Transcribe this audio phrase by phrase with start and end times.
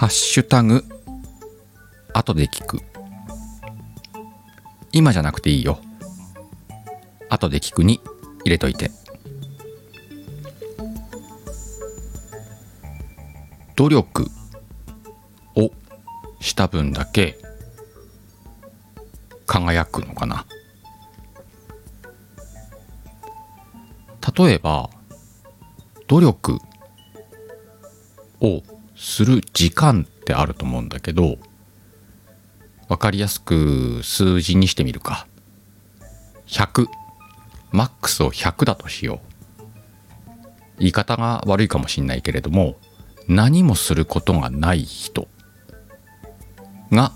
[0.00, 0.82] ハッシュタグ
[2.14, 2.80] 後で聞く。
[4.92, 5.78] 今じゃなくていいよ。
[7.28, 8.00] 後で聞くに
[8.46, 8.90] 入れといて。
[13.76, 14.30] 努力
[15.54, 15.70] を
[16.40, 17.36] した分だけ
[19.44, 20.46] 輝くのかな。
[24.34, 24.88] 例えば
[26.06, 26.58] 努力
[28.40, 28.62] を
[29.00, 31.38] する時間ってあると思うんだけど
[32.86, 35.26] 分かりやすく数字にしてみるか。
[36.46, 36.86] 100
[37.72, 39.20] マックスを100だとしよ
[39.58, 39.62] う。
[40.80, 42.76] 言い方が悪いかもしんないけれども
[43.28, 45.28] 何もすることがない人。
[46.92, 47.12] が。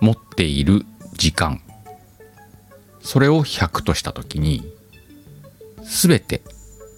[0.00, 0.84] 持っている
[1.14, 1.62] 時間。
[3.00, 4.70] それを100とした時に
[5.82, 6.42] 全て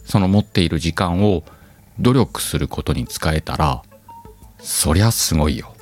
[0.04, 1.44] その持っている時間を
[2.00, 3.82] 努力することに使えたら
[4.60, 5.74] そりゃすごいよ。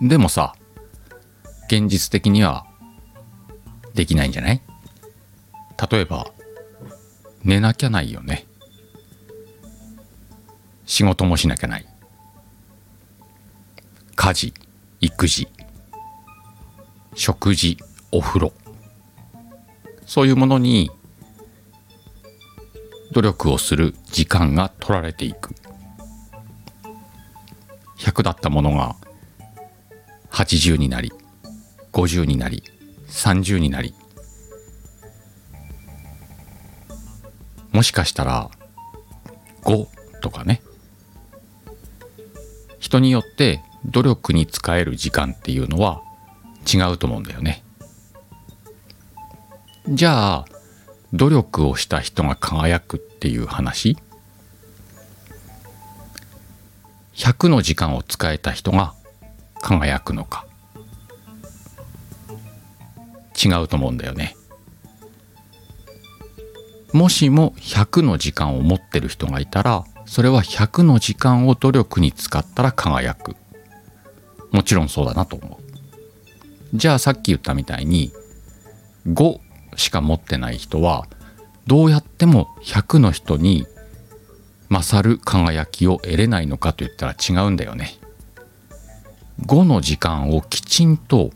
[0.00, 0.54] でもさ
[1.66, 2.66] 現実的には
[3.94, 4.60] できないんじゃない？
[5.90, 6.26] 例えば
[7.42, 8.46] 寝なきゃないよね。
[10.86, 11.86] 仕事もしなきゃない。
[14.16, 14.54] 家事
[15.00, 15.48] 育児
[17.14, 17.78] 食事
[18.10, 18.52] お風呂。
[20.06, 20.90] そういうものに
[23.14, 25.54] 努力をする時間が取られていく。
[27.96, 28.96] 100だったものが
[30.30, 31.12] 80になり
[31.92, 32.64] 50になり
[33.06, 33.94] 30になり。
[37.70, 38.50] もしかしたら
[39.62, 39.86] 5
[40.20, 40.60] とかね。
[42.80, 46.02] 人によって努力に使える時間っていうのは
[46.72, 47.62] 違うと思うんだよね。
[49.88, 50.53] じゃあ
[51.14, 53.96] 努力をした人が輝くっていう話
[57.14, 58.94] 100の時間を使えた人が
[59.62, 60.44] 輝くのか
[63.40, 64.36] 違うと思うんだよね。
[66.92, 73.36] もしも100の時間を持ってる人がいたらそれは100の時間を努力に使ったら輝く。
[74.50, 76.76] もちろんそうだなと思う。
[76.76, 78.12] じゃあさっき言ったみたいに
[79.06, 79.43] 5
[79.76, 81.06] しか持ってない人は
[81.66, 83.66] どうやっても100の人に
[84.68, 87.98] 勝る輝きを得れないのかといったら違うんだよね。
[89.46, 91.30] 5の時間をきちんと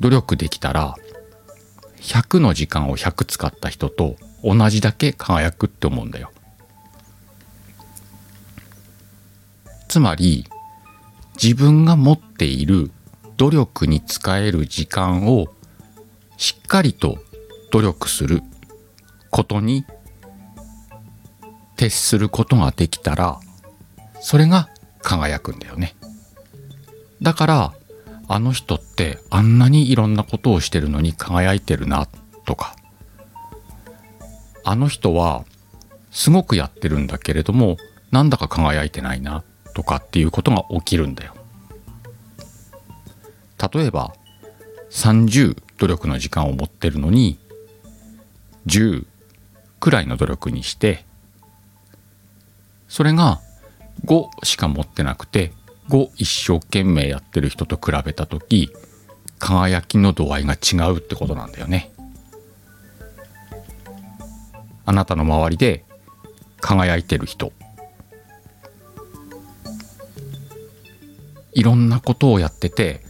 [0.00, 0.96] 努力できたら
[2.00, 6.30] 100の時間を100使った人と同じだけ輝くって思うんだよ。
[9.88, 10.46] つまり
[11.40, 12.90] 自分が持っている
[13.36, 15.46] 努力に使える時間を
[16.66, 17.18] かりと
[17.70, 18.42] 努力する
[19.30, 19.84] ことに
[21.76, 23.38] 徹することができたら
[24.20, 24.68] それが
[25.02, 25.94] 輝くんだよね。
[27.22, 27.72] だから
[28.28, 32.08] あの人ってあんなにいろんなことをしてるのに輝いてるな
[32.44, 32.76] とか
[34.64, 35.44] あの人は
[36.10, 37.76] すごくやってるんだけれども
[38.10, 39.44] なんだか輝いてないな
[39.74, 41.34] とかっていうことが起きるんだよ。
[43.72, 44.12] 例えば
[44.90, 47.38] 30努力の時間を持ってるのに
[48.66, 49.06] 10
[49.80, 51.04] くらいの努力にして
[52.88, 53.40] それが
[54.04, 55.52] 5しか持ってなくて
[55.88, 58.70] 5一生懸命やってる人と比べた時
[59.38, 61.92] 輝きの度合いが違うってことなんだよね。
[64.86, 65.84] あなたの周りで
[66.60, 67.52] 輝いてる人
[71.52, 73.00] いろんなことをやってて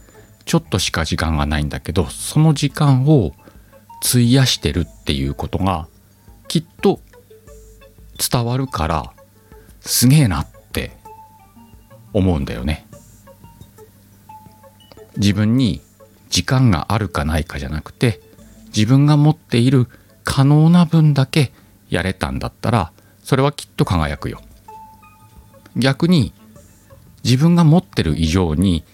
[0.47, 3.33] ちょっとしか時間がないんだけどその時間を
[4.01, 5.87] 費やしてるっていうことが
[6.47, 7.01] きっと
[8.17, 9.13] 伝わるから
[9.81, 10.91] すげえなって
[12.13, 12.87] 思うんだよね。
[15.17, 15.81] 自分に
[16.29, 18.21] 時間があるかないかじゃなくて
[18.67, 19.87] 自分が持っている
[20.23, 21.51] 可能な分だけ
[21.89, 24.41] やれたんだったらそれはきっと輝くよ。
[25.75, 26.31] 逆に
[27.25, 28.85] 自分が持ってる以上に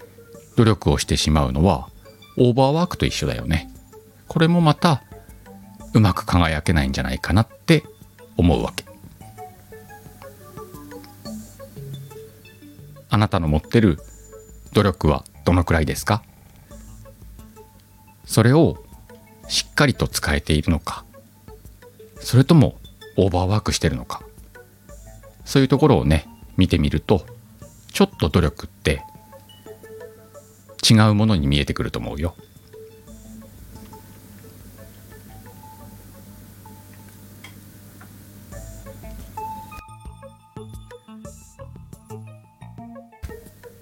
[0.56, 1.90] 努力をしてしまうのは
[2.38, 3.70] オーバーワークと一緒だよね。
[4.28, 5.04] これもまた
[5.94, 7.84] うまく輝けないんじゃないかなって
[8.38, 8.86] 思うわけ。
[13.10, 14.00] あなたの持ってる
[14.74, 16.24] 努力はどのくらいですか？
[18.26, 18.84] それを
[19.48, 21.06] しっかりと使えているのか？
[22.20, 22.80] それとも
[23.18, 24.24] オーバーワークしてるのか？
[25.46, 26.26] そういうところをね
[26.58, 27.26] 見てみると
[27.92, 29.04] ちょっと努力って
[30.90, 32.36] 違うものに見えてくると思うよ。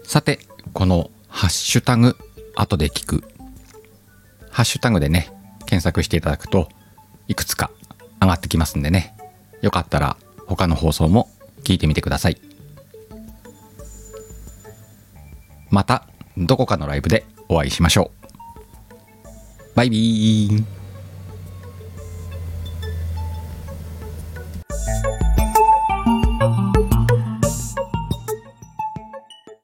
[0.03, 0.39] さて、
[0.73, 2.17] このハッシュタグ、
[2.55, 3.23] 後で聞く。
[4.49, 5.31] ハッシュタグでね、
[5.65, 6.67] 検索していただくと、
[7.29, 7.71] いくつか
[8.21, 9.15] 上がってきますんでね。
[9.61, 11.29] よかったら他の放送も
[11.63, 12.41] 聞いてみてください。
[15.69, 19.75] またどこかのライブでお会いしましょう。
[19.75, 20.80] バイビー。